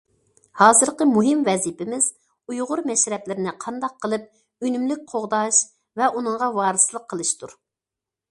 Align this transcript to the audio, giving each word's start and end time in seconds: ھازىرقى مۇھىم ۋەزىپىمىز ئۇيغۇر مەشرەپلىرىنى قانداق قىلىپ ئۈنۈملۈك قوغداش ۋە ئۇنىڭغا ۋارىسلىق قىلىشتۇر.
ھازىرقى 0.59 1.05
مۇھىم 1.09 1.41
ۋەزىپىمىز 1.49 2.07
ئۇيغۇر 2.53 2.81
مەشرەپلىرىنى 2.91 3.53
قانداق 3.65 3.93
قىلىپ 4.05 4.65
ئۈنۈملۈك 4.67 5.05
قوغداش 5.13 5.59
ۋە 6.01 6.09
ئۇنىڭغا 6.15 6.49
ۋارىسلىق 6.57 7.07
قىلىشتۇر. 7.13 7.55